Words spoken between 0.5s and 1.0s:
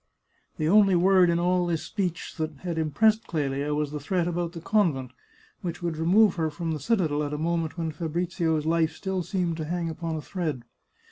The only